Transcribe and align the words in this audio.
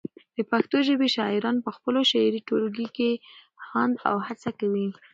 د 0.35 0.37
پښتو 0.51 0.77
ژبی 0.87 1.07
شاعران 1.15 1.57
پخپلو 1.67 2.01
شعري 2.11 2.41
ټولګو 2.47 2.87
کي 2.97 3.09
هاند 3.69 3.95
او 4.09 4.17
هڅه 4.27 4.49
کوي 4.59 4.87